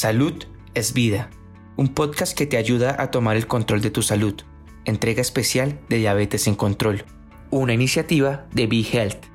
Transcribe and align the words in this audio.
Salud 0.00 0.44
es 0.74 0.92
vida, 0.92 1.28
un 1.76 1.92
podcast 1.92 2.38
que 2.38 2.46
te 2.46 2.56
ayuda 2.56 2.94
a 3.02 3.10
tomar 3.10 3.36
el 3.36 3.48
control 3.48 3.80
de 3.80 3.90
tu 3.90 4.00
salud. 4.00 4.40
Entrega 4.84 5.20
especial 5.20 5.80
de 5.88 5.96
Diabetes 5.96 6.46
en 6.46 6.54
Control, 6.54 7.04
una 7.50 7.72
iniciativa 7.72 8.46
de 8.52 8.68
Be 8.68 8.84
Health. 8.88 9.26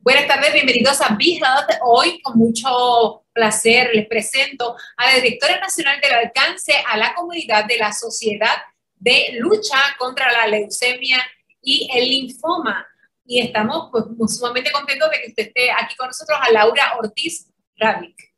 Buenas 0.00 0.26
tardes, 0.26 0.54
bienvenidos 0.54 1.00
a 1.02 1.14
Be 1.14 1.36
Health. 1.36 1.78
Hoy 1.84 2.20
con 2.20 2.36
mucho 2.36 3.22
placer 3.32 3.90
les 3.94 4.08
presento 4.08 4.74
a 4.96 5.06
la 5.06 5.20
directora 5.20 5.60
nacional 5.60 6.00
del 6.00 6.14
alcance 6.14 6.72
a 6.84 6.96
la 6.96 7.14
comunidad 7.14 7.66
de 7.66 7.78
la 7.78 7.92
Sociedad 7.92 8.56
de 8.96 9.36
Lucha 9.38 9.78
contra 10.00 10.32
la 10.32 10.48
Leucemia 10.48 11.24
y 11.60 11.88
el 11.94 12.08
Linfoma. 12.08 12.88
Y 13.24 13.38
estamos 13.38 13.90
pues, 13.92 14.36
sumamente 14.36 14.72
contentos 14.72 15.08
de 15.12 15.20
que 15.20 15.28
usted 15.28 15.46
esté 15.46 15.70
aquí 15.70 15.94
con 15.94 16.08
nosotros, 16.08 16.36
a 16.42 16.50
Laura 16.50 16.94
Ortiz 16.98 17.46
Ravic. 17.76 18.31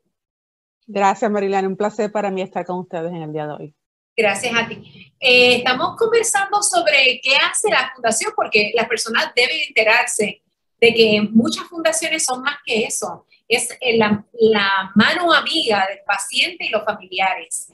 Gracias, 0.87 1.31
Marilena. 1.31 1.67
Un 1.67 1.75
placer 1.75 2.11
para 2.11 2.29
mí 2.29 2.41
estar 2.41 2.65
con 2.65 2.79
ustedes 2.79 3.11
en 3.11 3.23
el 3.23 3.33
día 3.33 3.47
de 3.47 3.53
hoy. 3.53 3.75
Gracias 4.15 4.53
a 4.55 4.67
ti. 4.67 5.11
Eh, 5.19 5.57
estamos 5.57 5.97
conversando 5.97 6.61
sobre 6.63 7.19
qué 7.21 7.35
hace 7.35 7.69
la 7.69 7.91
fundación, 7.93 8.31
porque 8.35 8.71
las 8.73 8.87
personas 8.87 9.31
deben 9.35 9.57
enterarse 9.67 10.41
de 10.79 10.93
que 10.93 11.21
muchas 11.31 11.67
fundaciones 11.67 12.23
son 12.23 12.41
más 12.41 12.55
que 12.65 12.85
eso. 12.85 13.25
Es 13.47 13.69
eh, 13.81 13.97
la, 13.97 14.25
la 14.33 14.91
mano 14.95 15.31
amiga 15.33 15.85
del 15.87 15.99
paciente 16.05 16.65
y 16.65 16.69
los 16.69 16.83
familiares. 16.85 17.71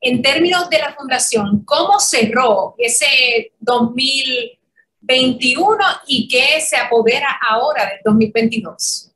En 0.00 0.20
términos 0.22 0.68
de 0.68 0.78
la 0.78 0.94
fundación, 0.94 1.64
¿cómo 1.64 2.00
cerró 2.00 2.74
ese 2.78 3.52
2021 3.60 5.78
y 6.06 6.28
qué 6.28 6.60
se 6.60 6.76
apodera 6.76 7.38
ahora 7.48 7.86
del 7.86 8.00
2022? 8.04 9.09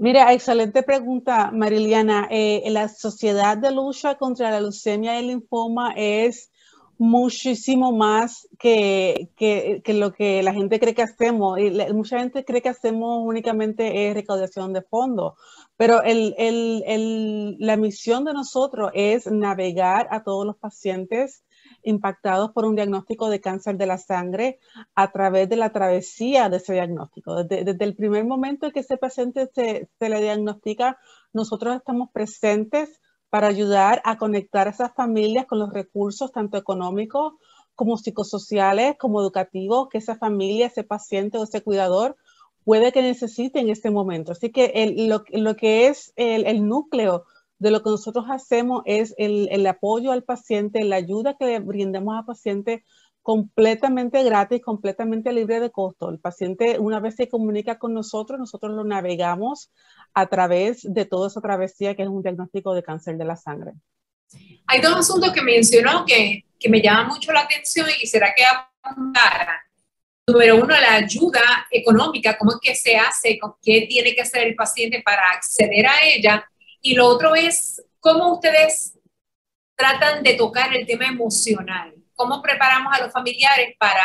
Mira, 0.00 0.32
excelente 0.32 0.84
pregunta, 0.84 1.50
Mariliana. 1.50 2.28
Eh, 2.30 2.62
la 2.70 2.88
Sociedad 2.88 3.58
de 3.58 3.72
Lucha 3.72 4.14
contra 4.14 4.48
la 4.52 4.60
Leucemia 4.60 5.16
y 5.16 5.18
el 5.18 5.26
Linfoma 5.26 5.92
es 5.96 6.52
muchísimo 6.98 7.90
más 7.90 8.48
que, 8.60 9.30
que, 9.36 9.82
lo 9.94 10.12
que 10.12 10.40
la 10.44 10.54
gente 10.54 10.78
cree 10.78 10.94
que 10.94 11.02
hacemos. 11.02 11.58
Mucha 11.92 12.20
gente 12.20 12.44
cree 12.44 12.62
que 12.62 12.68
hacemos 12.68 13.26
únicamente 13.26 14.08
es 14.08 14.14
recaudación 14.14 14.72
de 14.72 14.82
fondos, 14.82 15.34
pero 15.76 16.00
el, 16.04 16.32
el, 16.38 16.84
el, 16.86 17.56
la 17.58 17.76
misión 17.76 18.24
de 18.24 18.34
nosotros 18.34 18.92
es 18.94 19.26
navegar 19.26 20.06
a 20.12 20.22
todos 20.22 20.46
los 20.46 20.56
pacientes 20.58 21.42
impactados 21.82 22.52
por 22.52 22.64
un 22.64 22.74
diagnóstico 22.74 23.30
de 23.30 23.40
cáncer 23.40 23.76
de 23.76 23.86
la 23.86 23.98
sangre 23.98 24.58
a 24.94 25.10
través 25.10 25.48
de 25.48 25.56
la 25.56 25.70
travesía 25.70 26.48
de 26.48 26.58
ese 26.58 26.74
diagnóstico. 26.74 27.44
Desde, 27.44 27.84
el 27.84 27.94
primer 27.94 28.24
momento 28.24 28.66
en 28.66 28.72
que 28.72 28.80
ese 28.80 28.96
paciente 28.96 29.50
se, 29.54 29.88
se, 29.98 30.08
le 30.08 30.20
diagnostica, 30.20 30.98
nosotros 31.32 31.76
estamos 31.76 32.10
presentes 32.12 33.00
para 33.30 33.48
ayudar 33.48 34.00
a 34.04 34.18
conectar 34.18 34.66
a 34.66 34.70
esas 34.70 34.94
familias 34.94 35.46
con 35.46 35.58
los 35.58 35.72
recursos 35.72 36.32
tanto 36.32 36.56
económicos 36.56 37.34
como 37.74 37.96
psicosociales, 37.96 38.96
como 38.98 39.20
educativos, 39.20 39.88
que 39.88 39.98
esa 39.98 40.16
familia, 40.16 40.66
ese 40.66 40.82
paciente 40.82 41.38
o 41.38 41.44
ese 41.44 41.62
cuidador 41.62 42.16
puede 42.64 42.92
que 42.92 43.02
necesite 43.02 43.60
en 43.60 43.70
este 43.70 43.90
momento. 43.90 44.32
Así 44.32 44.50
que 44.50 44.94
lo, 45.08 45.22
lo, 45.30 45.56
que 45.56 45.86
es 45.86 46.12
el, 46.16 46.44
el 46.46 46.66
núcleo 46.66 47.24
de 47.58 47.70
lo 47.70 47.82
que 47.82 47.90
nosotros 47.90 48.26
hacemos 48.28 48.82
es 48.86 49.14
el, 49.18 49.66
apoyo 49.66 50.12
al 50.12 50.22
paciente, 50.22 50.84
la 50.84 50.96
ayuda 50.96 51.36
que 51.36 51.46
le 51.46 51.58
brindamos 51.60 52.16
al 52.16 52.24
paciente 52.24 52.84
completamente 53.22 54.22
gratis, 54.22 54.62
completamente 54.62 55.32
libre 55.32 55.60
de 55.60 55.70
costo. 55.70 56.08
El 56.08 56.18
paciente, 56.18 56.78
una 56.78 57.00
vez 57.00 57.16
se 57.16 57.28
comunica 57.28 57.78
con 57.78 57.92
nosotros, 57.92 58.38
nosotros 58.38 58.72
lo 58.74 58.84
navegamos 58.84 59.70
a 60.14 60.26
través 60.26 60.82
de 60.82 61.04
toda 61.04 61.28
esa 61.28 61.40
travesía 61.40 61.94
que 61.94 62.02
es 62.02 62.08
un 62.08 62.22
diagnóstico 62.22 62.74
de 62.74 62.82
cáncer 62.82 63.18
de 63.18 63.24
la 63.24 63.36
sangre. 63.36 63.72
Hay 64.66 64.80
dos 64.80 64.94
asuntos 64.96 65.32
que 65.32 65.42
mencionó 65.42 66.04
que, 66.06 66.44
que 66.58 66.68
me 66.68 66.80
llaman 66.80 67.08
mucho 67.08 67.32
la 67.32 67.40
atención 67.40 67.86
y 67.90 67.98
quisiera 67.98 68.32
que 68.34 68.44
apuntara. 68.82 69.62
Número 70.26 70.56
uno, 70.56 70.66
la 70.66 70.94
ayuda 70.94 71.66
económica, 71.70 72.36
cómo 72.38 72.52
es 72.52 72.58
que 72.60 72.74
se 72.74 72.96
hace, 72.96 73.38
qué 73.62 73.86
tiene 73.88 74.14
que 74.14 74.20
hacer 74.20 74.46
el 74.46 74.54
paciente 74.54 75.02
para 75.02 75.22
acceder 75.30 75.86
a 75.86 75.94
ella 76.04 76.44
y 76.80 76.94
lo 76.94 77.06
otro 77.06 77.34
es 77.34 77.84
cómo 78.00 78.32
ustedes 78.34 78.98
tratan 79.76 80.22
de 80.22 80.34
tocar 80.34 80.74
el 80.74 80.86
tema 80.86 81.06
emocional, 81.06 81.94
cómo 82.14 82.42
preparamos 82.42 82.92
a 82.96 83.02
los 83.02 83.12
familiares 83.12 83.76
para 83.78 84.04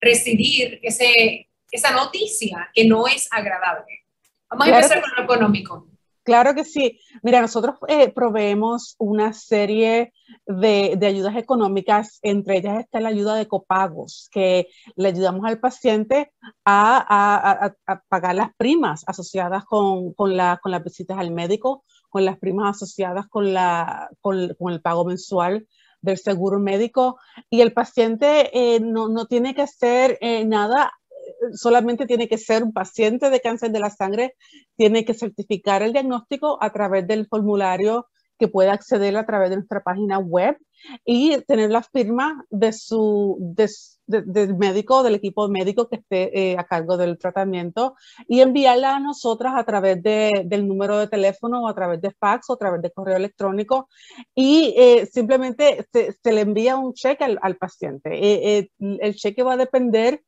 recibir 0.00 0.78
ese, 0.82 1.48
esa 1.70 1.90
noticia 1.90 2.70
que 2.72 2.84
no 2.84 3.06
es 3.06 3.28
agradable. 3.30 4.04
Vamos 4.48 4.66
a 4.66 4.70
empezar 4.70 5.00
con 5.00 5.10
lo 5.16 5.22
económico. 5.24 5.88
Claro 6.28 6.54
que 6.54 6.64
sí. 6.64 7.00
Mira, 7.22 7.40
nosotros 7.40 7.76
eh, 7.88 8.10
proveemos 8.10 8.96
una 8.98 9.32
serie 9.32 10.12
de, 10.46 10.94
de, 10.98 11.06
ayudas 11.06 11.34
económicas, 11.36 12.18
entre 12.20 12.58
ellas 12.58 12.80
está 12.80 13.00
la 13.00 13.08
ayuda 13.08 13.34
de 13.34 13.48
copagos, 13.48 14.28
que 14.30 14.68
le 14.94 15.08
ayudamos 15.08 15.46
al 15.46 15.58
paciente 15.58 16.30
a, 16.66 16.98
a, 16.98 17.74
a, 17.86 18.02
pagar 18.08 18.34
las 18.34 18.54
primas 18.56 19.04
asociadas 19.06 19.64
con, 19.64 20.12
con, 20.12 20.36
la, 20.36 20.60
con 20.62 20.70
las 20.70 20.84
visitas 20.84 21.16
al 21.16 21.30
médico, 21.30 21.82
con 22.08 22.24
las 22.24 22.38
primas 22.38 22.76
asociadas 22.76 23.26
con, 23.28 23.52
la, 23.52 24.10
con, 24.20 24.54
con 24.58 24.72
el 24.72 24.80
pago 24.80 25.04
mensual 25.04 25.66
del 26.00 26.18
seguro 26.18 26.58
médico. 26.58 27.18
Y 27.50 27.60
el 27.60 27.72
paciente 27.72 28.50
eh, 28.52 28.80
no, 28.80 29.08
no, 29.08 29.26
tiene 29.26 29.54
que 29.54 29.62
hacer 29.62 30.18
eh, 30.20 30.44
nada, 30.44 30.92
solamente 31.52 32.06
tiene 32.06 32.28
que 32.28 32.38
ser 32.38 32.62
un 32.62 32.72
paciente 32.72 33.30
de 33.30 33.40
cáncer 33.40 33.70
de 33.70 33.80
la 33.80 33.90
sangre, 33.90 34.34
tiene 34.76 35.04
que 35.04 35.14
certificar 35.14 35.82
el 35.82 35.92
diagnóstico 35.92 36.58
a 36.62 36.70
través 36.72 37.06
del 37.06 37.26
formulario 37.26 38.06
que 38.38 38.48
puede 38.48 38.70
acceder 38.70 39.16
a 39.16 39.26
través 39.26 39.50
de 39.50 39.56
nuestra 39.56 39.82
página 39.82 40.18
web 40.18 40.56
y 41.04 41.40
tener 41.42 41.70
la 41.70 41.82
firma 41.82 42.44
de 42.50 42.72
su, 42.72 43.36
de, 43.40 43.68
del 44.08 44.56
médico, 44.56 45.02
del 45.02 45.14
equipo 45.14 45.48
médico 45.48 45.88
que 45.88 45.96
esté 45.96 46.52
eh, 46.52 46.56
a 46.58 46.64
cargo 46.64 46.96
del 46.96 47.18
tratamiento 47.18 47.94
y 48.26 48.40
enviarla 48.40 48.96
a 48.96 49.00
nosotras 49.00 49.54
a 49.56 49.64
través 49.64 50.02
de, 50.02 50.42
del 50.46 50.66
número 50.66 50.98
de 50.98 51.08
teléfono 51.08 51.62
o 51.62 51.68
a 51.68 51.74
través 51.74 52.00
de 52.00 52.10
fax 52.10 52.48
o 52.50 52.54
a 52.54 52.58
través 52.58 52.82
de 52.82 52.90
correo 52.90 53.16
electrónico 53.16 53.88
y 54.34 54.74
eh, 54.76 55.06
simplemente 55.06 55.86
se, 55.92 56.12
se, 56.12 56.32
le 56.32 56.40
envía 56.40 56.76
un 56.76 56.94
cheque 56.94 57.24
al, 57.24 57.38
al 57.42 57.56
paciente. 57.56 58.10
Eh, 58.12 58.70
el 58.78 59.14
cheque 59.14 59.42
va 59.42 59.52
a 59.52 59.56
depender 59.58 60.22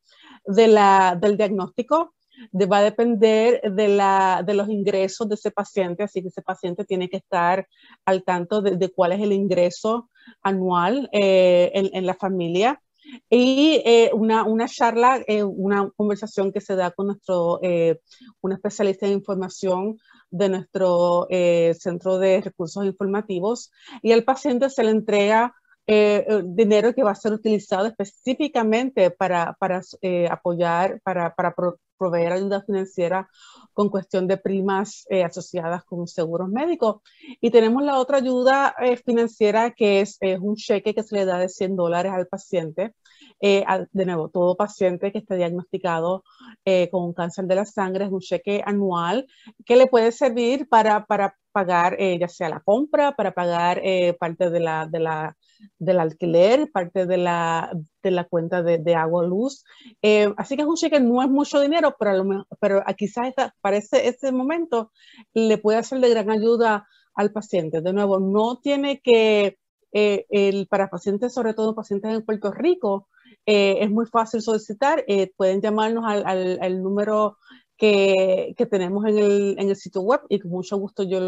de 0.44 0.68
la, 0.68 1.16
del 1.20 1.36
diagnóstico 1.36 2.14
va 2.54 2.78
a 2.78 2.82
depender 2.82 3.60
de, 3.62 3.88
la, 3.88 4.42
de, 4.44 4.54
los 4.54 4.68
ingresos 4.68 5.28
de 5.28 5.34
ese 5.34 5.50
paciente, 5.50 6.02
así 6.02 6.22
que 6.22 6.28
ese 6.28 6.42
paciente 6.42 6.84
tiene 6.84 7.08
que 7.08 7.18
estar 7.18 7.66
al 8.04 8.24
tanto 8.24 8.62
de, 8.62 8.76
de 8.76 8.90
cuál 8.90 9.12
es 9.12 9.20
el 9.20 9.32
ingreso 9.32 10.10
anual 10.42 11.08
eh, 11.12 11.70
en, 11.74 11.90
en, 11.92 12.06
la 12.06 12.14
familia. 12.14 12.80
Y 13.28 13.82
eh, 13.84 14.10
una, 14.12 14.44
una, 14.44 14.68
charla, 14.68 15.20
eh, 15.26 15.42
una 15.42 15.90
conversación 15.96 16.52
que 16.52 16.60
se 16.60 16.76
da 16.76 16.90
con 16.90 17.06
nuestro, 17.06 17.58
eh, 17.62 18.00
un 18.40 18.52
especialista 18.52 19.06
en 19.06 19.12
información 19.12 19.98
de 20.30 20.48
nuestro 20.48 21.26
eh, 21.28 21.74
centro 21.78 22.18
de 22.18 22.40
recursos 22.40 22.84
informativos 22.84 23.72
y 24.02 24.12
al 24.12 24.24
paciente 24.24 24.70
se 24.70 24.84
le 24.84 24.90
entrega 24.90 25.54
eh, 25.86 26.24
eh, 26.28 26.42
dinero 26.44 26.94
que 26.94 27.02
va 27.02 27.10
a 27.10 27.16
ser 27.16 27.32
utilizado 27.32 27.86
específicamente 27.86 29.10
para, 29.10 29.56
para 29.58 29.80
apoyar, 30.30 31.00
para, 31.02 31.34
para 31.34 31.52
pro, 31.52 31.78
proveer 31.98 32.32
ayuda 32.32 32.62
financiera 32.62 33.28
con 33.72 33.88
cuestión 33.90 34.26
de 34.26 34.36
primas 34.36 35.04
asociadas 35.24 35.84
con 35.84 36.06
seguros 36.06 36.48
médicos. 36.48 37.02
Y 37.40 37.50
tenemos 37.50 37.82
la 37.82 37.98
otra 37.98 38.18
ayuda 38.18 38.74
financiera 39.04 39.72
que 39.72 40.00
es, 40.00 40.16
es, 40.20 40.38
un 40.40 40.54
cheque 40.56 40.94
que 40.94 41.02
se 41.02 41.14
le 41.14 41.24
da 41.24 41.38
de 41.38 41.48
100 41.48 41.76
dólares 41.76 42.12
al 42.12 42.26
paciente. 42.26 42.94
Eh, 43.40 43.64
de 43.92 44.06
nuevo, 44.06 44.28
todo 44.28 44.56
paciente 44.56 45.12
que 45.12 45.18
esté 45.18 45.36
diagnosticado 45.36 46.22
con 46.90 47.04
un 47.04 47.12
cáncer 47.14 47.46
de 47.46 47.54
la 47.54 47.64
sangre 47.64 48.04
es 48.04 48.12
un 48.12 48.20
cheque 48.20 48.62
anual 48.64 49.26
que 49.64 49.76
le 49.76 49.86
puede 49.86 50.12
servir 50.12 50.68
para, 50.68 51.06
para 51.06 51.34
pagar 51.52 51.96
ya 51.98 52.28
sea 52.28 52.48
la 52.48 52.60
compra, 52.60 53.12
para 53.16 53.32
pagar 53.32 53.80
parte 54.18 54.50
de 54.50 54.60
la, 54.60 54.86
de 54.86 55.00
la 55.00 55.36
del 55.78 56.00
alquiler, 56.00 56.70
parte 56.72 57.06
de 57.06 57.16
la, 57.16 57.70
de 58.02 58.10
la 58.10 58.24
cuenta 58.24 58.62
de, 58.62 58.78
de 58.78 58.94
agua 58.94 59.24
luz. 59.24 59.64
Eh, 60.02 60.32
así 60.36 60.56
que 60.56 60.62
es 60.62 60.68
un 60.68 60.76
cheque, 60.76 61.00
no 61.00 61.22
es 61.22 61.28
mucho 61.28 61.60
dinero, 61.60 61.96
pero, 61.98 62.24
lo, 62.24 62.46
pero 62.60 62.82
quizás 62.96 63.32
para 63.60 63.76
ese, 63.76 64.08
ese 64.08 64.32
momento 64.32 64.90
le 65.34 65.58
puede 65.58 65.78
hacer 65.78 66.00
de 66.00 66.10
gran 66.10 66.30
ayuda 66.30 66.86
al 67.14 67.32
paciente. 67.32 67.80
De 67.80 67.92
nuevo, 67.92 68.18
no 68.20 68.58
tiene 68.58 69.00
que, 69.00 69.58
eh, 69.92 70.26
el, 70.30 70.66
para 70.68 70.88
pacientes, 70.88 71.34
sobre 71.34 71.54
todo 71.54 71.74
pacientes 71.74 72.12
en 72.12 72.24
Puerto 72.24 72.52
Rico, 72.52 73.08
eh, 73.52 73.82
es 73.82 73.90
muy 73.90 74.06
fácil 74.06 74.40
solicitar. 74.42 75.04
Eh, 75.08 75.32
pueden 75.36 75.60
llamarnos 75.60 76.04
al, 76.06 76.24
al, 76.62 76.82
número 76.84 77.36
que, 77.76 78.54
tenemos 78.70 79.04
en 79.06 79.18
el, 79.58 79.74
sitio 79.74 80.02
web 80.02 80.20
y 80.28 80.38
con 80.38 80.52
mucho 80.52 80.76
gusto 80.76 81.02
yo 81.02 81.18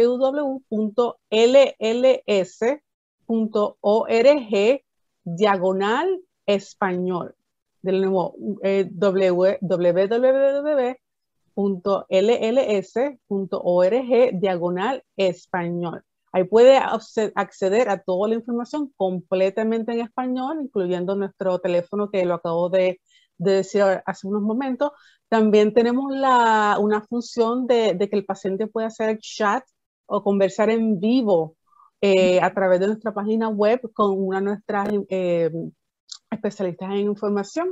diagonal 5.23 6.21
español. 6.45 7.35
De 7.81 7.91
nuevo, 7.91 8.35
eh, 8.63 8.89
www.lls.org 8.89 9.59
diagonal 14.39 15.03
español. 15.17 16.03
Ahí 16.31 16.45
puede 16.45 16.77
acceder 17.35 17.89
a 17.89 18.01
toda 18.01 18.29
la 18.29 18.35
información 18.35 18.91
completamente 18.97 19.91
en 19.91 19.99
español, 19.99 20.61
incluyendo 20.63 21.15
nuestro 21.15 21.59
teléfono 21.59 22.09
que 22.09 22.25
lo 22.25 22.33
acabo 22.33 22.69
de, 22.69 22.99
decir 23.37 23.83
hace 24.05 24.27
unos 24.27 24.41
momentos. 24.41 24.91
También 25.29 25.73
tenemos 25.73 26.11
la, 26.15 26.77
una 26.79 27.01
función 27.01 27.65
de, 27.67 27.97
que 27.97 28.15
el 28.15 28.25
paciente 28.25 28.67
pueda 28.67 28.87
hacer 28.87 29.17
chat 29.19 29.63
o 30.05 30.23
conversar 30.23 30.69
en 30.69 30.99
vivo 30.99 31.55
eh, 32.01 32.39
a 32.41 32.53
través 32.53 32.79
de 32.79 32.87
nuestra 32.87 33.13
página 33.13 33.49
web 33.49 33.81
con 33.93 34.11
una 34.17 34.39
de 34.39 34.45
nuestras 34.45 34.89
eh, 35.09 35.49
especialistas 36.29 36.89
en 36.91 36.97
información. 36.97 37.69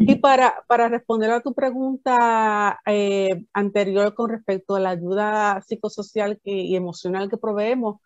Y 0.00 0.14
para, 0.16 0.64
para 0.68 0.88
responder 0.88 1.30
a 1.32 1.40
tu 1.40 1.54
pregunta 1.54 2.78
eh, 2.86 3.44
anterior 3.52 4.14
con 4.14 4.30
respecto 4.30 4.76
a 4.76 4.80
la 4.80 4.90
ayuda 4.90 5.60
psicosocial 5.62 6.40
y 6.44 6.76
emocional 6.76 7.28
que 7.28 7.36
proveemos, 7.36 8.00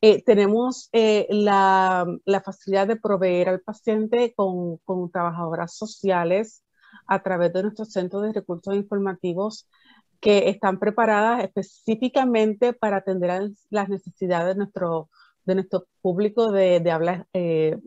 eh, 0.00 0.22
tenemos 0.22 0.88
eh, 0.92 1.26
la, 1.30 2.06
la, 2.24 2.40
facilidad 2.40 2.86
de 2.86 2.96
proveer 2.96 3.48
al 3.48 3.60
paciente 3.60 4.32
con, 4.34 4.78
con, 4.78 5.10
trabajadoras 5.10 5.76
sociales 5.76 6.62
a 7.06 7.22
través 7.22 7.52
de 7.52 7.62
nuestros 7.62 7.92
centros 7.92 8.22
de 8.22 8.32
recursos 8.32 8.74
informativos 8.74 9.68
que 10.20 10.48
están 10.48 10.78
preparadas 10.78 11.44
específicamente 11.44 12.72
para 12.72 12.98
atender 12.98 13.50
las 13.70 13.88
necesidades 13.88 14.54
de 14.54 14.58
nuestro, 14.58 15.10
de 15.44 15.54
nuestro 15.56 15.86
público 16.00 16.50
de, 16.50 16.80
de 16.80 16.90
habla 16.90 17.26
de, 17.32 17.78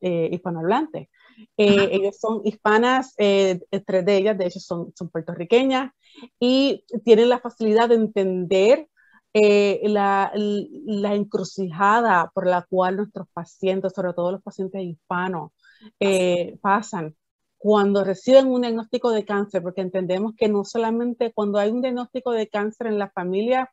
hispanohablante. 0.00 1.10
Eh, 1.56 1.88
ellas 1.92 2.18
son 2.18 2.40
hispanas, 2.44 3.14
eh, 3.18 3.60
tres 3.86 4.04
de 4.04 4.16
ellas, 4.16 4.38
de 4.38 4.46
hecho, 4.46 4.60
son, 4.60 4.92
son 4.96 5.10
puertorriqueñas 5.10 5.92
y 6.40 6.84
tienen 7.04 7.28
la 7.28 7.40
facilidad 7.40 7.88
de 7.88 7.96
entender 7.96 8.88
eh, 9.38 9.80
la, 9.88 10.32
la, 10.34 11.14
encrucijada 11.14 12.30
por 12.34 12.46
la 12.46 12.62
cual 12.62 12.96
nuestros 12.96 13.28
pacientes, 13.32 13.92
sobre 13.94 14.14
todo 14.14 14.32
los 14.32 14.42
pacientes 14.42 14.82
hispanos, 14.82 15.50
pasan 16.60 17.14
cuando 17.58 18.04
reciben 18.04 18.46
un 18.46 18.62
diagnóstico 18.62 19.10
de 19.10 19.24
cáncer, 19.24 19.62
porque 19.62 19.80
entendemos 19.80 20.34
que 20.36 20.48
no 20.48 20.64
solamente 20.64 21.32
cuando 21.32 21.58
hay 21.58 21.70
un 21.70 21.82
diagnóstico 21.82 22.32
de 22.32 22.48
cáncer 22.48 22.86
en 22.86 22.98
la 22.98 23.10
familia, 23.10 23.70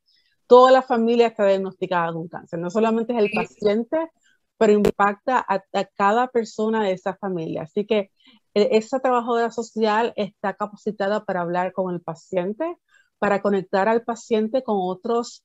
toda 0.47 0.71
la 0.71 0.81
familia 0.81 1.27
está 1.27 1.45
diagnosticada 1.45 2.11
con 2.13 2.27
cáncer, 2.27 2.59
no 2.59 2.69
solamente 2.69 3.13
es 3.13 3.19
el 3.19 3.31
paciente, 3.31 4.11
pero 4.57 4.73
impacta 4.73 5.45
a, 5.47 5.63
cada 5.95 6.27
persona 6.27 6.83
de 6.83 6.93
esa 6.93 7.15
familia. 7.15 7.63
Así 7.63 7.85
que 7.85 8.11
e, 8.53 8.77
esa 8.77 8.99
trabajadora 8.99 9.51
social 9.51 10.13
está 10.15 10.53
capacitada 10.55 11.25
para 11.25 11.41
hablar 11.41 11.73
con 11.73 11.93
el 11.93 12.01
paciente, 12.01 12.77
para 13.19 13.41
conectar 13.41 13.87
al 13.87 14.03
paciente 14.03 14.63
con 14.63 14.77
otros 14.79 15.43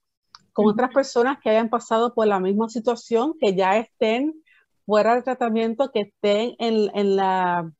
con 0.59 0.67
otras 0.67 0.91
personas 0.93 1.39
que 1.41 1.51
hayan 1.51 1.69
pasado 1.69 2.15
por 2.15 2.27
la 2.27 2.41
misma 2.41 2.69
situación, 2.69 3.35
que 3.39 3.55
ya 3.55 3.77
estén 3.77 4.43
fuera 4.85 5.15
del 5.15 5.23
tratamiento, 5.23 5.93
que 5.93 6.01
estén 6.01 6.57
en, 6.59 6.91
en, 6.97 7.15
la, 7.15 7.73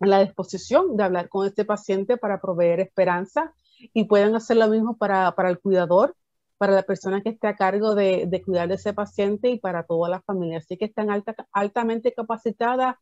en 0.00 0.10
la 0.10 0.24
disposición 0.24 0.96
de 0.96 1.04
hablar 1.04 1.28
con 1.28 1.46
este 1.46 1.66
paciente 1.66 2.16
para 2.16 2.40
proveer 2.40 2.80
esperanza 2.80 3.52
y 3.92 4.04
pueden 4.04 4.34
hacer 4.34 4.56
lo 4.56 4.66
mismo 4.68 4.96
para, 4.96 5.30
para 5.32 5.50
el 5.50 5.60
cuidador 5.60 6.16
para 6.56 6.72
la 6.72 6.84
persona 6.84 7.20
que 7.20 7.28
esté 7.28 7.48
a 7.48 7.56
cargo 7.56 7.94
de, 7.94 8.24
de, 8.26 8.42
cuidar 8.42 8.68
de 8.68 8.76
ese 8.76 8.94
paciente 8.94 9.50
y 9.50 9.58
para 9.60 9.84
toda 9.84 10.08
la 10.08 10.22
familia. 10.22 10.56
Así 10.56 10.78
que 10.78 10.86
están 10.86 11.10
alta, 11.10 11.36
altamente 11.52 12.14
capacitadas 12.14 12.96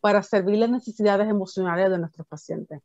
para 0.00 0.24
servir 0.24 0.58
las 0.58 0.70
necesidades 0.70 1.28
emocionales 1.28 1.88
de 1.88 1.98
nuestros 1.98 2.26
pacientes. 2.26 2.82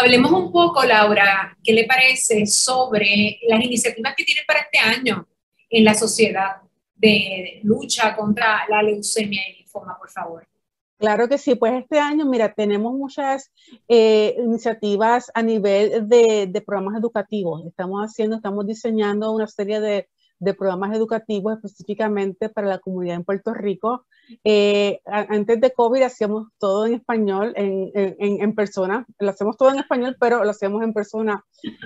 Hablemos 0.00 0.30
un 0.30 0.52
poco, 0.52 0.84
Laura, 0.84 1.58
¿qué 1.60 1.72
le 1.72 1.84
parece 1.84 2.46
sobre 2.46 3.40
las 3.48 3.60
iniciativas 3.64 4.14
que 4.16 4.22
tienen 4.22 4.44
para 4.46 4.60
este 4.60 4.78
año 4.78 5.26
en 5.68 5.84
la 5.84 5.92
sociedad 5.92 6.58
de 6.94 7.58
lucha 7.64 8.14
contra 8.14 8.60
la 8.68 8.80
leucemia 8.80 9.42
y 9.48 9.56
linfoma, 9.56 9.98
por 9.98 10.08
favor? 10.08 10.46
Claro 11.00 11.28
que 11.28 11.36
sí, 11.36 11.56
pues 11.56 11.72
este 11.82 11.98
año, 11.98 12.26
mira, 12.26 12.54
tenemos 12.54 12.94
muchas 12.94 13.50
eh, 13.88 14.36
iniciativas 14.38 15.32
a 15.34 15.42
nivel 15.42 16.08
de, 16.08 16.46
de, 16.48 16.60
programas 16.60 17.00
educativos. 17.00 17.66
Estamos 17.66 18.00
haciendo, 18.00 18.36
estamos 18.36 18.68
diseñando 18.68 19.32
una 19.32 19.48
serie 19.48 19.80
de, 19.80 20.08
de 20.38 20.54
programas 20.54 20.94
educativos 20.94 21.54
específicamente 21.54 22.48
para 22.48 22.68
la 22.68 22.78
comunidad 22.78 23.16
en 23.16 23.24
Puerto 23.24 23.54
Rico. 23.54 24.06
Eh, 24.44 25.00
antes 25.06 25.60
de 25.60 25.72
COVID 25.72 26.02
hacíamos 26.02 26.48
todo 26.58 26.86
en 26.86 26.94
español, 26.94 27.52
en, 27.56 27.90
en, 27.94 28.42
en, 28.42 28.54
persona. 28.54 29.06
Lo 29.18 29.30
hacemos 29.30 29.56
todo 29.56 29.70
en 29.70 29.78
español, 29.78 30.16
pero 30.20 30.44
lo 30.44 30.50
hacemos 30.50 30.82
en 30.82 30.92
persona. 30.92 31.44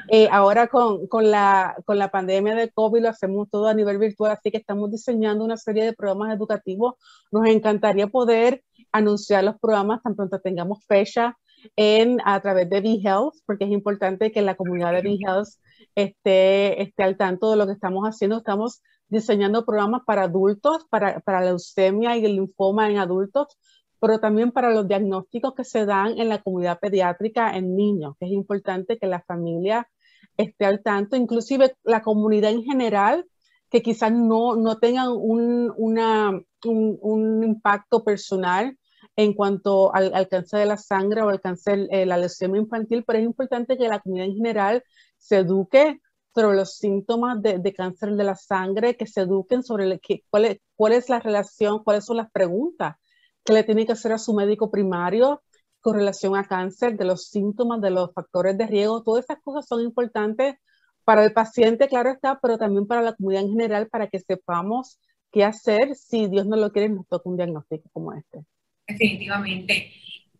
Eh, 0.09 0.29
ahora 0.31 0.67
con, 0.67 1.07
con, 1.07 1.31
la, 1.31 1.77
con 1.85 1.99
la 1.99 2.11
pandemia 2.11 2.55
de 2.55 2.71
COVID 2.71 3.03
lo 3.03 3.09
hacemos 3.09 3.49
todo 3.51 3.69
a 3.69 3.75
nivel 3.75 3.99
virtual, 3.99 4.33
así 4.33 4.51
que 4.51 4.59
estamos 4.59 4.91
diseñando 4.91 5.45
una 5.45 5.57
serie 5.57 5.85
de 5.85 5.93
programas 5.93 6.35
educativos. 6.35 6.95
Nos 7.31 7.47
encantaría 7.47 8.09
poder 8.09 8.63
anunciar 8.91 9.45
los 9.45 9.59
programas 9.59 10.03
tan 10.03 10.15
pronto 10.15 10.41
tengamos 10.41 10.85
fecha 10.87 11.39
en, 11.77 12.19
a 12.25 12.41
través 12.41 12.69
de 12.69 12.81
BeHealth, 12.81 13.35
porque 13.47 13.65
es 13.65 13.71
importante 13.71 14.33
que 14.33 14.43
la 14.43 14.57
comunidad 14.57 14.93
de 14.93 15.03
BeHealth 15.03 15.49
esté, 15.95 16.83
esté 16.83 17.03
al 17.03 17.17
tanto 17.17 17.51
de 17.51 17.57
lo 17.57 17.67
que 17.67 17.73
estamos 17.73 18.05
haciendo. 18.05 18.39
Estamos 18.39 18.83
diseñando 19.09 19.65
programas 19.65 20.03
para 20.07 20.25
adultos, 20.25 20.87
para, 20.91 21.21
para 21.21 21.41
la 21.41 21.47
leucemia 21.47 22.17
y 22.17 22.25
el 22.25 22.37
linfoma 22.37 22.91
en 22.91 22.99
adultos, 22.99 23.59
pero 24.01 24.19
también 24.19 24.51
para 24.51 24.71
los 24.71 24.89
diagnósticos 24.89 25.55
que 25.55 25.65
se 25.65 25.85
dan 25.85 26.19
en 26.19 26.29
la 26.29 26.43
comunidad 26.43 26.81
pediátrica 26.81 27.57
en 27.57 27.77
niños, 27.77 28.15
que 28.19 28.27
es 28.27 28.33
importante 28.33 28.99
que 28.99 29.07
la 29.07 29.23
familia 29.23 29.89
esté 30.37 30.65
al 30.65 30.83
tanto, 30.83 31.17
inclusive 31.17 31.77
la 31.85 32.03
comunidad 32.03 32.51
en 32.51 32.63
general, 32.63 33.27
que 33.71 33.83
quizás 33.83 34.13
no, 34.13 34.57
no 34.57 34.79
tengan 34.79 35.09
un, 35.11 35.73
un, 35.77 36.99
un 37.01 37.45
impacto 37.45 38.03
personal 38.05 38.77
en 39.17 39.35
cuanto 39.35 39.95
al, 39.95 40.29
cáncer 40.29 40.61
de 40.61 40.67
la 40.67 40.77
sangre 40.77 41.23
o 41.23 41.29
al 41.29 41.41
cáncer, 41.41 41.87
eh, 41.91 42.07
la 42.07 42.17
leucemia 42.17 42.61
infantil, 42.61 43.05
pero 43.07 43.19
es 43.19 43.25
importante 43.25 43.77
que 43.77 43.89
la 43.89 44.01
comunidad 44.01 44.29
en 44.29 44.37
general 44.37 44.85
se 45.19 45.39
eduque 45.39 46.01
sobre 46.35 46.57
los 46.57 46.77
síntomas 46.77 47.43
de, 47.43 47.75
cáncer 47.75 48.13
de 48.15 48.25
la 48.25 48.37
sangre, 48.37 48.97
que 48.97 49.07
se 49.07 49.23
eduquen 49.23 49.63
sobre 49.63 50.01
cuál, 50.31 50.93
es, 50.93 51.09
la 51.11 51.21
relación, 51.21 51.85
cuáles 51.85 52.07
son 52.07 52.17
las 52.17 52.31
preguntas 52.31 52.97
que 53.45 53.53
le 53.53 53.65
tiene 53.65 53.87
que 53.87 53.93
hacer 53.93 54.13
a 54.13 54.19
su 54.19 54.33
médico 54.35 54.71
primario 54.71 55.43
con 55.81 55.95
relación 55.95 56.37
a 56.37 56.45
cáncer, 56.45 56.97
de 56.97 57.05
los 57.05 57.27
síntomas, 57.29 57.81
de 57.81 57.91
los 57.91 58.13
factores 58.15 58.57
de 58.57 58.67
riesgo, 58.67 59.03
todas 59.03 59.25
esas 59.25 59.43
cosas 59.43 59.67
son 59.67 59.83
importantes 59.83 60.57
para 61.05 61.25
el 61.25 61.33
paciente, 61.33 61.89
claro 61.89 62.11
está, 62.11 62.39
pero 62.41 62.57
también 62.57 62.87
para 62.87 63.03
la 63.03 63.15
comunidad 63.15 63.43
en 63.43 63.51
general, 63.51 63.89
para 63.89 64.09
que 64.09 64.21
sepamos 64.21 65.01
qué 65.33 65.45
hacer 65.45 65.97
si 65.97 66.29
Dios 66.29 66.47
no 66.47 66.57
lo 66.57 66.71
quiere 66.73 66.89
nos 66.89 67.07
toca 67.09 67.29
un 67.29 67.37
diagnóstico 67.37 67.89
como 67.93 68.13
este 68.13 68.47
definitivamente. 68.93 69.93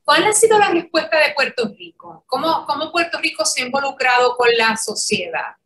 ¿Cuál 0.05 0.25
ha 0.25 0.33
sido 0.33 0.59
la 0.59 0.71
respuesta 0.71 1.19
de 1.19 1.35
Puerto 1.35 1.73
Rico? 1.77 2.25
¿Cómo, 2.27 2.65
cómo 2.67 2.91
Puerto 2.91 3.19
Rico 3.19 3.45
se 3.45 3.63
ha 3.63 3.67
involucrado 3.67 4.37
con 4.37 4.49
la 4.59 4.77
sociedad? 4.77 5.57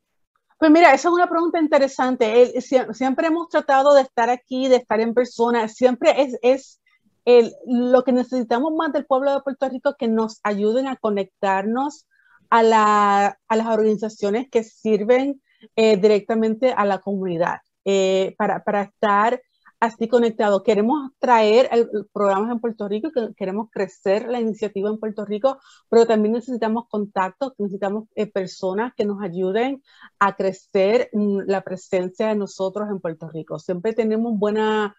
Pues 0.58 0.70
mira, 0.70 0.94
esa 0.94 1.08
es 1.08 1.14
una 1.14 1.28
pregunta 1.28 1.58
interesante. 1.58 2.60
siempre 2.60 3.26
hemos 3.26 3.48
tratado 3.48 3.94
de 3.94 4.02
estar 4.02 4.30
aquí, 4.30 4.68
de 4.68 4.76
estar 4.76 5.00
en 5.00 5.14
persona. 5.14 5.68
Siempre 5.68 6.14
es, 6.42 6.80
es 7.26 7.56
lo 7.66 8.04
que 8.04 8.12
necesitamos 8.12 8.72
más 8.74 8.92
del 8.92 9.04
pueblo 9.04 9.32
de 9.34 9.40
Puerto 9.40 9.68
Rico 9.68 9.96
que 9.98 10.08
nos 10.08 10.40
ayuden 10.44 10.86
a 10.86 10.96
conectarnos 10.96 12.06
a, 12.50 12.62
la, 12.62 13.38
a 13.48 13.56
las 13.56 13.66
organizaciones 13.66 14.48
que 14.50 14.62
sirven 14.64 15.42
eh, 15.74 15.96
directamente 15.96 16.72
a 16.72 16.84
la 16.84 16.98
comunidad, 16.98 17.60
eh, 17.84 18.34
para, 18.38 18.62
para 18.62 18.82
estar 18.82 19.42
así 19.80 20.08
conectados. 20.08 20.62
Queremos 20.62 21.10
traer 21.18 21.68
programas 22.12 22.50
en 22.50 22.60
Puerto 22.60 22.88
Rico, 22.88 23.10
queremos 23.36 23.68
crecer 23.70 24.28
la 24.28 24.40
iniciativa 24.40 24.88
en 24.88 24.98
Puerto 24.98 25.24
Rico, 25.24 25.58
pero 25.88 26.06
también 26.06 26.32
necesitamos 26.32 26.86
contactos, 26.88 27.52
necesitamos 27.58 28.08
eh, 28.14 28.26
personas 28.26 28.92
que 28.96 29.04
nos 29.04 29.22
ayuden 29.22 29.82
a 30.18 30.34
crecer 30.34 31.10
mm, 31.12 31.40
la 31.46 31.62
presencia 31.62 32.28
de 32.28 32.36
nosotros 32.36 32.88
en 32.90 33.00
Puerto 33.00 33.28
Rico. 33.28 33.58
Siempre 33.58 33.92
tenemos 33.92 34.38
buena, 34.38 34.94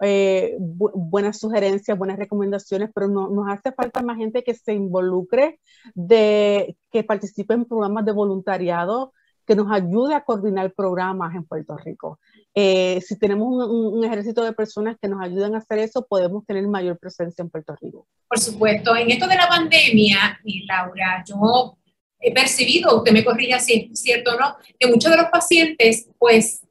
eh, 0.00 0.56
buenas 0.58 1.38
sugerencias, 1.38 1.98
buenas 1.98 2.18
recomendaciones, 2.18 2.90
pero 2.94 3.08
no, 3.08 3.28
nos 3.28 3.48
hace 3.48 3.72
falta 3.72 4.02
más 4.02 4.16
gente 4.16 4.42
que 4.42 4.54
se 4.54 4.72
involucre, 4.72 5.60
de, 5.94 6.76
que 6.90 7.04
participe 7.04 7.54
en 7.54 7.66
programas 7.66 8.04
de 8.04 8.12
voluntariado, 8.12 9.12
que 9.46 9.56
nos 9.56 9.70
ayude 9.70 10.14
a 10.14 10.24
coordinar 10.24 10.72
programas 10.72 11.34
en 11.34 11.44
Puerto 11.44 11.76
Rico. 11.76 12.20
Eh, 12.54 13.00
si 13.00 13.18
tenemos 13.18 13.68
un, 13.68 14.04
ejército 14.04 14.44
de 14.44 14.52
personas 14.52 14.96
que 15.00 15.08
nos 15.08 15.22
ayudan 15.22 15.54
a 15.54 15.58
hacer 15.58 15.78
eso, 15.78 16.06
podemos 16.06 16.44
tener 16.44 16.66
mayor 16.66 16.98
presencia 16.98 17.42
en 17.42 17.48
Puerto 17.48 17.74
Rico. 17.80 18.06
Por 18.28 18.38
supuesto, 18.38 18.94
en 18.94 19.10
esto 19.10 19.26
de 19.26 19.36
la 19.36 19.48
pandemia, 19.48 20.38
Laura, 20.66 21.24
yo 21.26 21.78
he 22.20 22.32
percibido, 22.32 22.96
usted 22.98 23.12
me 23.12 23.24
corrija 23.24 23.58
si 23.58 23.90
es 23.90 24.00
cierto 24.00 24.32
o 24.32 24.38
no, 24.38 24.56
que 24.78 24.86
muchos 24.86 25.10
de 25.10 25.16
los 25.16 25.26
pacientes, 25.26 26.08
pues, 26.18 26.62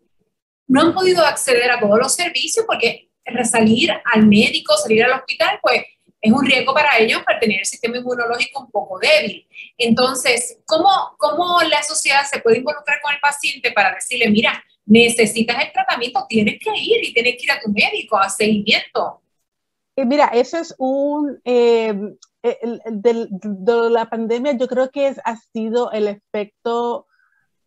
no 0.68 0.82
han 0.82 0.94
podido 0.94 1.26
acceder 1.26 1.70
a 1.72 1.80
todos 1.80 2.00
los 2.00 2.14
servicios 2.14 2.66
porque 2.66 3.10
salir 3.44 3.92
al 4.14 4.26
médico, 4.28 4.76
salir 4.78 5.04
al 5.04 5.20
hospital, 5.20 5.60
pues 5.62 5.84
es 6.22 6.32
un 6.32 6.46
riesgo 6.46 6.74
para 6.74 6.98
ellos 7.00 7.22
para 7.26 7.40
tener 7.40 7.60
el 7.60 7.66
sistema 7.66 7.98
inmunológico 7.98 8.62
un 8.62 8.72
poco 8.72 9.00
débil. 9.00 9.48
Entonces, 9.78 10.60
¿cómo, 10.66 10.90
¿cómo 11.18 11.62
la 11.64 11.82
sociedad 11.82 12.24
se 12.30 12.40
puede 12.40 12.60
involucrar 12.60 13.02
con 13.02 13.14
el 13.14 13.20
paciente 13.20 13.72
para 13.72 13.96
decirle, 13.96 14.30
mira, 14.30 14.64
necesitas 14.92 15.64
el 15.64 15.72
tratamiento, 15.72 16.26
tienes 16.28 16.60
que 16.60 16.72
ir 16.78 17.04
y 17.04 17.14
tienes 17.14 17.38
que 17.38 17.44
ir 17.44 17.52
a 17.52 17.60
tu 17.60 17.72
médico 17.72 18.18
a 18.18 18.30
seguimiento? 18.30 19.22
Eh, 19.96 20.06
mira, 20.06 20.26
eso 20.34 20.58
es 20.58 20.76
un, 20.78 21.40
eh, 21.46 21.94
de, 22.44 23.90
la 23.90 24.10
pandemia, 24.10 24.54
yo 24.58 24.68
creo 24.68 24.92
que 24.92 25.16
ha 25.24 25.36
sido 25.54 25.92
el 25.92 26.08
efecto 26.08 27.08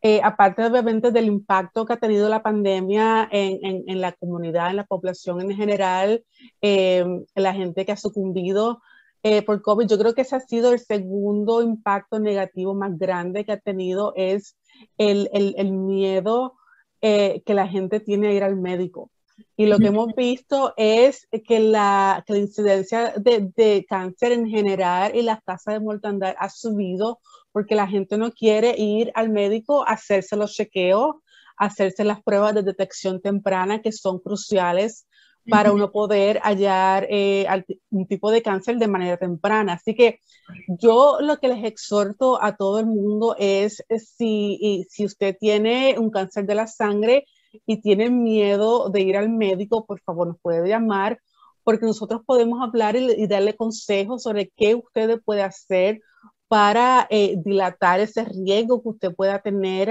eh, 0.07 0.21
aparte 0.23 0.63
obviamente 0.63 1.13
del 1.13 1.25
impacto 1.25 1.87
que 1.87 1.95
ha 1.95 1.97
tenido 1.97 2.29
la 2.29 2.43
pandemia 2.43 3.27
en, 3.33 3.85
en, 3.89 4.01
la 4.03 4.13
comunidad, 4.13 4.69
en 4.69 4.77
la 4.77 4.85
población 4.85 5.41
en 5.41 5.57
general, 5.57 6.23
eh, 6.61 7.07
la 7.35 7.55
gente 7.55 7.87
que 7.87 7.93
ha 7.93 7.97
sucumbido 7.97 8.83
eh, 9.23 9.41
por 9.41 9.63
COVID, 9.63 9.87
yo 9.87 9.97
creo 9.99 10.15
que 10.15 10.21
ese 10.21 10.37
ha 10.37 10.41
sido 10.41 10.75
el 10.75 10.79
segundo 10.79 11.63
impacto 11.63 12.19
negativo 12.19 12.75
más 12.75 12.99
grande 12.99 13.47
que 13.47 13.53
ha 13.53 13.59
tenido, 13.59 14.13
es 14.15 14.59
el, 14.99 15.31
el 15.33 15.73
miedo 15.73 16.57
que 17.05 17.55
la 17.55 17.69
gente 17.69 18.01
tiene 18.01 18.29
a 18.29 18.33
ir 18.33 18.43
al 18.43 18.57
médico. 18.57 19.11
Y 19.57 19.67
lo 19.67 19.79
que 19.79 19.89
hemos 19.89 20.15
visto 20.17 20.73
es 20.77 21.29
que 21.47 21.61
la, 21.61 22.25
que 22.27 22.33
la 22.33 22.39
incidencia 22.39 23.13
de, 23.17 23.53
de, 23.55 23.85
cáncer 23.89 24.33
en 24.33 24.49
general 24.49 25.15
y 25.15 25.23
las 25.23 25.45
tasas 25.45 25.75
de 25.75 25.81
mortandad 25.81 26.35
ha 26.39 26.49
subido 26.49 27.21
porque 27.53 27.75
la 27.75 27.87
gente 27.87 28.17
no 28.17 28.33
quiere 28.33 28.75
ir 28.79 29.13
al 29.15 29.29
médico 29.29 29.87
a 29.87 29.93
hacerse 29.93 30.37
los 30.37 30.55
chequeos, 30.55 31.17
hacerse 31.57 32.05
las 32.05 32.23
pruebas 32.23 32.55
de 32.55 32.63
detección 32.63 33.21
temprana 33.21 33.83
que 33.83 33.93
son 33.93 34.19
cruciales 34.19 35.07
para 35.49 35.73
uno 35.73 35.91
poder 35.91 36.41
hallar 36.43 37.07
eh, 37.11 37.47
un 37.91 38.07
tipo 38.07 38.31
de 38.31 38.43
cáncer 38.43 38.79
de 38.79 38.89
manera 38.89 39.17
temprana. 39.17 39.75
Así 39.75 39.95
que 39.95 40.21
yo 40.67 41.19
lo 41.21 41.39
que 41.39 41.49
les 41.49 41.65
exhorto 41.65 42.43
a 42.43 42.57
todo 42.57 42.81
el 42.81 42.87
mundo 42.87 43.37
es, 43.39 43.85
si, 44.17 44.87
si 44.89 45.05
usted 45.05 45.37
tiene 45.39 45.97
un 45.99 46.11
cáncer 46.11 46.47
de 46.47 46.55
la 46.55 46.67
sangre 46.67 47.27
y 47.67 47.81
tiene 47.81 48.11
miedo 48.11 48.89
de 48.91 49.03
ir 49.03 49.17
al 49.17 49.29
médico, 49.29 49.85
por 49.87 50.01
favor 50.01 50.29
nos 50.29 50.41
puede 50.41 50.69
llamar 50.69 51.21
porque 51.63 51.87
nosotros 51.87 52.23
podemos 52.27 52.63
hablar 52.63 52.95
y, 52.95 53.11
y 53.13 53.27
darle 53.27 53.57
consejos 53.57 54.23
sobre 54.23 54.51
qué 54.55 54.75
usted 54.75 55.21
puede 55.25 55.43
hacer 55.43 56.01
para 56.49 57.07
eh, 57.11 57.35
dilatar 57.45 58.01
ese 58.01 58.25
riesgo 58.25 58.83
que 58.83 58.89
usted 58.91 59.15
pueda 59.15 59.41
tener, 59.41 59.89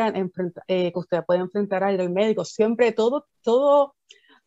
eh, 0.67 0.91
que 0.93 0.99
usted 0.99 1.23
pueda 1.25 1.41
enfrentar 1.41 1.83
al 1.83 2.09
médico. 2.09 2.45
Siempre 2.45 2.91
todo, 2.91 3.25
todo, 3.41 3.95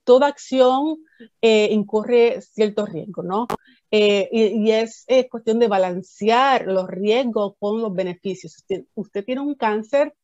toda 0.06 0.28
acción 0.28 0.98
eh, 1.42 1.68
incurre 1.72 2.40
cierto 2.40 2.86
riesgo, 2.86 3.22
¿no? 3.22 3.46
Y, 3.90 4.70
es 4.70 5.06
cuestión 5.30 5.58
de 5.58 5.68
balancear 5.68 6.66
los 6.66 6.86
riesgos 6.88 7.54
con 7.58 7.80
los 7.80 7.94
beneficios. 7.94 8.56
Usted, 8.56 8.84
usted 8.94 9.25
tiene 9.25 9.40
un 9.42 9.54
cáncer, 9.54 10.14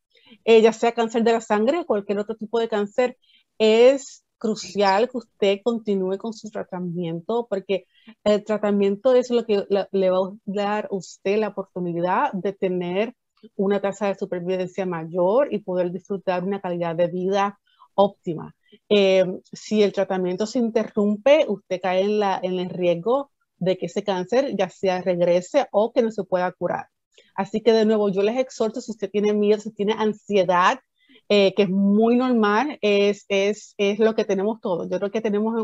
ya 0.45 0.73
sea 0.73 0.93
cáncer 0.93 1.23
de 1.25 1.33
la 1.33 1.41
sangre 1.41 1.81
o 1.81 1.87
cualquier 1.87 2.19
otro 2.19 2.37
tipo 2.37 2.59
de 2.59 2.69
cáncer, 2.69 3.17
es 3.59 4.25
crucial 4.43 5.09
que 5.09 5.19
usted 5.19 5.61
continúe 5.63 6.19
con 6.19 6.33
su 6.33 6.51
tratamiento 6.51 7.47
porque 7.49 7.87
el 8.25 8.43
tratamiento 8.43 9.15
es 9.15 9.31
lo 9.31 9.45
que 9.47 9.65
le 9.69 10.11
va 10.11 10.19
a 10.19 10.33
dar 10.47 10.87
a 10.87 10.97
usted 10.97 11.39
la 11.39 11.49
oportunidad 11.49 12.33
de 12.33 12.53
tener 12.53 13.15
una 13.55 13.81
tasa 13.81 14.09
de 14.09 14.17
supervivencia 14.17 14.85
mayor 14.85 15.55
y 15.55 15.61
poder 15.61 15.93
disfrutar 15.93 16.43
una 16.43 16.61
calidad 16.61 16.97
de 16.97 17.07
vida 17.07 17.61
óptima. 17.95 18.53
Eh, 18.89 19.25
si 19.53 19.83
el 19.83 19.93
tratamiento 19.93 20.47
se 20.47 20.59
interrumpe, 20.59 21.45
usted 21.49 21.81
cae 21.81 22.03
en, 22.03 22.19
la, 22.19 22.41
en 22.43 22.59
el 22.59 22.71
riesgo 22.71 23.31
de 23.59 23.77
que 23.77 23.87
ese 23.87 24.03
cáncer 24.03 24.57
ya 24.57 24.69
sea 24.69 25.03
regrese 25.03 25.67
o 25.71 25.93
que 25.93 26.03
no 26.03 26.11
se 26.11 26.25
pueda 26.25 26.51
curar. 26.53 26.87
Así 27.35 27.61
que 27.61 27.73
de 27.73 27.85
nuevo, 27.85 28.11
yo 28.11 28.23
les 28.23 28.39
exhorto, 28.39 28.81
si 28.81 28.91
usted 28.91 29.11
tiene 29.11 29.33
miedo, 29.33 29.61
si 29.61 29.73
tiene 29.73 29.95
ansiedad, 29.97 30.81
eh, 31.29 31.55
que 31.55 31.63
es 31.63 31.71
muy 31.71 32.17
normal, 32.17 32.79
es, 32.83 33.25
es, 33.29 33.75
es, 33.79 33.99
lo 33.99 34.15
que 34.15 34.25
tenemos 34.25 34.61
todos. 34.61 34.89
Yo 34.91 34.99
creo 34.99 35.11
que 35.11 35.21
tenemos, 35.21 35.55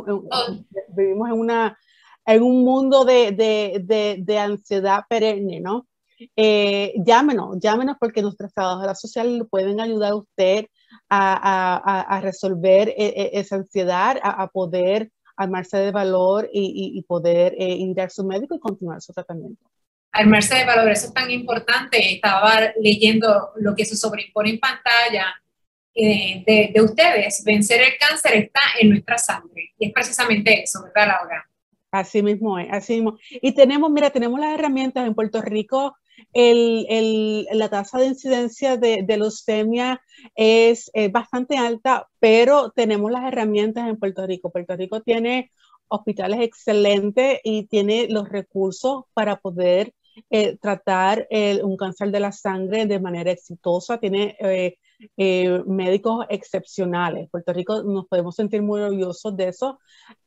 vivimos 0.89 1.29
en, 1.29 1.39
una, 1.39 1.79
en 2.25 2.43
un 2.43 2.65
mundo 2.65 3.05
de, 3.05 3.33
de, 3.33 4.17
de, 4.19 4.39
ansiedad 4.39 5.03
perenne, 5.09 5.61
¿no? 5.61 5.87
Eh, 6.37 6.95
llámenos, 7.05 7.59
llámenos 7.61 7.97
porque 8.01 8.23
nuestras 8.23 8.53
trabajadoras 8.53 9.01
sociales 9.01 9.43
pueden 9.51 9.81
ayudar 9.81 10.13
a 10.13 10.17
usted 10.17 10.67
a, 11.09 11.77
a, 11.77 12.01
a 12.17 12.21
resolver 12.21 12.89
e, 12.89 13.07
e, 13.07 13.31
esa 13.35 13.57
ansiedad, 13.57 14.19
a, 14.23 14.47
poder 14.49 15.11
armarse 15.37 15.79
de 15.79 15.91
valor 15.91 16.49
y, 16.53 16.93
y, 16.97 17.03
poder 17.03 17.55
eh, 17.59 17.75
ir 17.75 18.01
a 18.01 18.11
su 18.11 18.25
médico 18.25 18.55
y 18.55 18.61
continuar 18.61 19.01
su 19.01 19.13
tratamiento. 19.13 19.65
Armarse 20.13 20.57
de 20.57 20.65
valor, 20.65 20.91
eso 20.91 21.07
es 21.07 21.15
tan 21.15 21.31
importante. 21.31 22.15
Estaba 22.15 22.73
leyendo 22.81 23.51
lo 23.57 23.75
que 23.75 23.85
se 23.85 23.97
sobreimpone 23.97 24.51
en 24.51 24.59
pantalla 24.59 25.35
eh, 26.01 26.71
de, 26.73 26.81
ustedes, 26.81 27.43
vencer 27.45 27.81
el 27.81 27.99
cáncer 27.99 28.35
está 28.35 28.61
en 28.81 28.91
nuestra 28.91 29.19
sangre. 29.19 29.73
Y 29.79 29.87
es 29.87 29.93
precisamente 29.93 30.63
eso, 30.63 30.83
¿verdad, 30.83 31.09
Laura? 31.19 31.51
Así 31.91 32.23
mismo 32.23 32.59
es, 32.59 32.69
así 32.71 32.95
mismo. 32.95 33.19
Y 33.31 33.53
tenemos, 33.53 33.91
mira, 33.91 34.11
tenemos 34.11 34.39
las 34.39 34.55
herramientas 34.55 35.07
en 35.07 35.15
Puerto 35.15 35.43
Rico. 35.43 35.97
El, 36.33 36.87
el, 36.89 37.47
la 37.53 37.69
tasa 37.69 37.99
de 37.99 38.07
incidencia 38.07 38.77
de, 38.77 39.03
de 39.05 39.17
leucemia 39.17 40.01
es, 40.35 40.91
bastante 41.13 41.57
alta, 41.57 42.09
pero 42.19 42.71
tenemos 42.71 43.11
las 43.11 43.25
herramientas 43.25 43.89
en 43.89 43.99
Puerto 43.99 44.27
Rico. 44.27 44.51
Puerto 44.51 44.77
Rico 44.77 45.01
tiene 45.01 45.51
hospitales 45.89 46.41
excelentes 46.41 47.41
y 47.45 47.67
tiene 47.67 48.09
los 48.09 48.29
recursos 48.29 49.05
para 49.15 49.37
poder 49.37 49.95
eh, 50.31 50.57
tratar 50.59 51.27
un 51.63 51.77
cáncer 51.77 52.11
de 52.11 52.21
la 52.21 52.33
sangre 52.33 52.87
de 52.87 53.01
manera 53.01 53.31
exitosa. 53.31 53.99
Tiene 53.99 54.37
eh, 54.41 54.77
eh, 55.17 55.63
médicos 55.67 56.27
excepcionales. 56.29 57.29
Puerto 57.31 57.53
Rico 57.53 57.83
nos 57.83 58.07
podemos 58.07 58.35
sentir 58.35 58.63
muy 58.63 58.81
orgullosos 58.81 59.37
de 59.37 59.49
eso, 59.49 59.79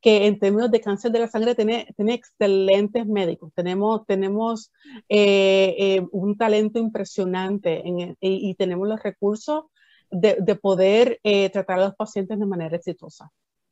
que 0.01 0.27
en 0.27 0.39
términos 0.39 0.71
de 0.71 0.81
cáncer 0.81 1.11
de 1.11 1.19
la 1.19 1.27
sangre 1.27 1.55
tiene, 1.55 1.87
tiene 1.95 2.13
excelentes 2.13 3.05
médicos. 3.05 3.51
Tenemos, 3.55 4.05
tenemos 4.05 4.71
eh, 5.09 5.75
eh, 5.77 6.07
un 6.11 6.37
talento 6.37 6.79
impresionante 6.79 7.83
y, 8.19 8.55
tenemos 8.55 8.87
los 8.87 9.01
recursos 9.01 9.65
de, 10.09 10.37
de 10.39 10.55
poder 10.55 11.19
tratar 11.51 11.79
a 11.79 11.85
los 11.85 11.95
pacientes 11.95 12.37
de 12.37 12.45
manera 12.45 12.75
exitosa. 12.75 13.31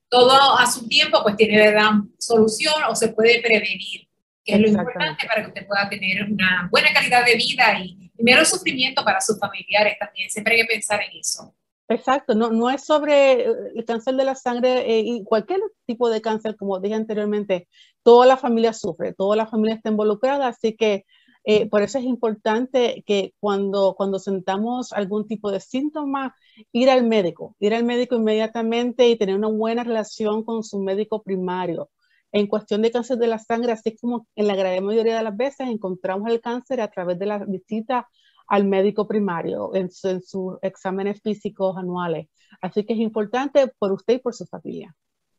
Todo 0.10 0.58
a 0.58 0.66
su 0.66 0.88
tiempo, 0.88 1.22
pues 1.22 1.36
tiene 1.36 1.60
de 1.60 1.74
dar 1.74 1.94
solución 2.18 2.74
o 2.90 2.96
se 2.96 3.10
puede 3.10 3.42
prevenir 3.42 4.10
que 4.50 4.56
es 4.56 4.62
lo 4.62 4.68
importante 4.68 5.28
para 5.28 5.42
que 5.44 5.48
usted 5.50 5.68
pueda 5.68 5.90
tener 5.90 6.24
una 6.24 6.68
buena 6.72 6.92
calidad 6.94 7.26
de 7.26 7.36
vida 7.36 7.80
y 7.84 8.09
menos 8.20 8.50
sufrimiento 8.50 9.04
para 9.04 9.22
sus 9.22 9.40
familiares 9.40 9.96
también. 10.00 10.30
Siempre 10.30 10.56
hay 10.56 10.62
que 10.62 10.68
pensar 10.68 11.02
en 11.02 11.20
eso. 11.20 11.54
Exacto, 11.92 12.36
no, 12.36 12.52
no 12.52 12.70
es 12.70 12.86
sobre 12.86 13.42
eh, 13.42 13.54
el 13.76 13.84
cáncer 13.84 14.16
de 14.16 14.24
la 14.24 14.36
sangre 14.36 14.82
eh, 14.82 15.02
y 15.04 15.24
cualquier 15.24 15.60
tipo 15.88 16.10
de 16.10 16.22
cáncer, 16.22 16.56
como 16.56 16.80
dije 16.80 16.94
anteriormente, 16.94 17.68
toda 18.04 18.28
la 18.28 18.38
familia 18.38 18.74
sufre, 18.74 19.14
toda 19.14 19.36
la 19.36 19.48
familia 19.48 19.76
está 19.76 19.90
involucrada, 19.90 20.48
así 20.48 20.76
que 20.76 21.06
eh, 21.46 21.68
por 21.68 21.82
eso 21.82 21.98
es 21.98 22.04
importante 22.04 23.04
que 23.08 23.34
cuando, 23.40 23.96
cuando 23.98 24.20
sentamos 24.20 24.94
algún 24.94 25.28
tipo 25.28 25.52
de 25.52 25.60
síntoma, 25.60 26.36
ir 26.72 26.92
al 26.92 27.06
médico, 27.08 27.56
ir 27.60 27.74
al 27.74 27.86
médico 27.86 28.16
inmediatamente 28.16 29.10
y 29.10 29.18
tener 29.18 29.36
una 29.36 29.48
buena 29.48 29.84
relación 29.84 30.44
con 30.44 30.64
su 30.64 30.80
médico 30.80 31.24
primario 31.24 31.90
en 32.32 32.48
cuestión 32.48 32.82
de 32.82 32.92
cáncer 32.92 33.18
de 33.18 33.28
la 33.28 33.40
sangre, 33.40 33.72
así 33.72 33.96
como 33.98 34.28
en 34.36 34.48
la 34.48 34.56
gran 34.56 34.84
mayoría 34.84 35.18
de 35.18 35.24
las 35.24 35.36
veces 35.36 35.68
encontramos 35.68 36.30
el 36.30 36.42
cáncer 36.42 36.82
a 36.82 36.90
través 36.90 37.18
de 37.18 37.26
la 37.26 37.40
visita 37.40 38.08
al 38.48 38.66
médico 38.66 39.08
primario 39.08 39.74
en, 39.76 39.90
sus 39.92 40.58
exámenes 40.62 41.22
físicos 41.22 41.78
anuales. 41.78 42.28
Así 42.62 42.84
que 42.84 42.94
es 42.94 43.00
importante 43.00 43.68
por 43.78 43.92
usted 43.92 44.16
y 44.16 44.20
por 44.20 44.34
su 44.34 44.46
familia. 44.46 44.96